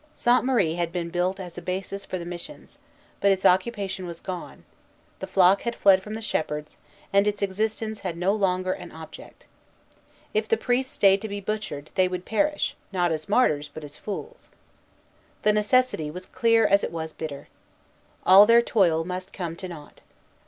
Sainte 0.15 0.43
Marie 0.43 0.73
had 0.73 0.91
been 0.91 1.11
built 1.11 1.39
as 1.39 1.59
a 1.59 1.61
basis 1.61 2.05
for 2.05 2.17
the 2.17 2.25
missions; 2.25 2.79
but 3.19 3.29
its 3.31 3.45
occupation 3.45 4.07
was 4.07 4.19
gone: 4.19 4.65
the 5.19 5.27
flock 5.27 5.61
had 5.61 5.75
fled 5.75 6.01
from 6.01 6.15
the 6.15 6.23
shepherds, 6.23 6.77
and 7.13 7.27
its 7.27 7.43
existence 7.43 7.99
had 7.99 8.17
no 8.17 8.33
longer 8.33 8.73
an 8.73 8.91
object. 8.91 9.45
If 10.33 10.47
the 10.47 10.57
priests 10.57 10.91
stayed 10.91 11.21
to 11.21 11.29
be 11.29 11.39
butchered, 11.39 11.91
they 11.93 12.07
would 12.07 12.25
perish, 12.25 12.75
not 12.91 13.11
as 13.11 13.29
martyrs, 13.29 13.69
but 13.71 13.83
as 13.83 13.95
fools. 13.95 14.49
The 15.43 15.53
necessity 15.53 16.09
was 16.09 16.23
as 16.23 16.29
clear 16.29 16.65
as 16.65 16.83
it 16.83 16.91
was 16.91 17.13
bitter. 17.13 17.47
All 18.25 18.47
their 18.47 18.63
toil 18.63 19.03
must 19.03 19.31
come 19.31 19.55
to 19.57 19.67
nought. 19.67 20.01